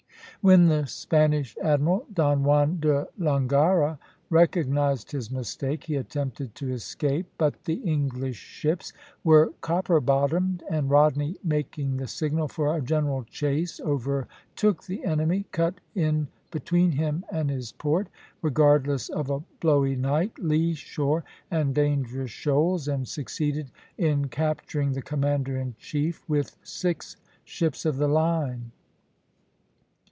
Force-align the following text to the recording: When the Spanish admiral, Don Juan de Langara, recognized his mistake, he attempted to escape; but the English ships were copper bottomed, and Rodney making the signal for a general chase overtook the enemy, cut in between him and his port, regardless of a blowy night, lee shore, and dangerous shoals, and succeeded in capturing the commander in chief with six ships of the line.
When 0.43 0.65
the 0.69 0.87
Spanish 0.87 1.55
admiral, 1.61 2.07
Don 2.11 2.43
Juan 2.43 2.79
de 2.79 3.07
Langara, 3.19 3.99
recognized 4.31 5.11
his 5.11 5.29
mistake, 5.29 5.83
he 5.83 5.95
attempted 5.97 6.55
to 6.55 6.71
escape; 6.73 7.27
but 7.37 7.65
the 7.65 7.75
English 7.75 8.37
ships 8.37 8.91
were 9.23 9.53
copper 9.61 9.99
bottomed, 10.01 10.63
and 10.67 10.89
Rodney 10.89 11.37
making 11.43 11.97
the 11.97 12.07
signal 12.07 12.47
for 12.47 12.75
a 12.75 12.81
general 12.81 13.23
chase 13.25 13.79
overtook 13.81 14.83
the 14.83 15.05
enemy, 15.05 15.45
cut 15.51 15.75
in 15.93 16.27
between 16.49 16.93
him 16.93 17.23
and 17.31 17.51
his 17.51 17.73
port, 17.73 18.07
regardless 18.41 19.09
of 19.09 19.29
a 19.29 19.41
blowy 19.59 19.95
night, 19.95 20.39
lee 20.39 20.73
shore, 20.73 21.23
and 21.51 21.75
dangerous 21.75 22.31
shoals, 22.31 22.87
and 22.87 23.07
succeeded 23.07 23.69
in 23.99 24.27
capturing 24.27 24.93
the 24.93 25.03
commander 25.03 25.55
in 25.59 25.75
chief 25.77 26.27
with 26.27 26.57
six 26.63 27.15
ships 27.45 27.85
of 27.85 27.97
the 27.97 28.07
line. 28.07 28.71